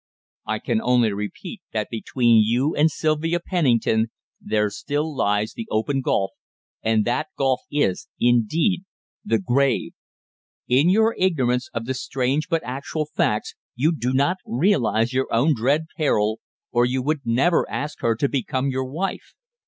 [0.47, 4.07] "I can only repeat that between you and Sylvia Pennington
[4.41, 6.31] there still lies the open gulf
[6.81, 8.81] and that gulf is, indeed,
[9.23, 9.91] the grave.
[10.67, 15.53] In your ignorance of the strange but actual facts you do not realize your own
[15.53, 16.39] dread peril,
[16.71, 19.35] or you would never ask her to become your wife.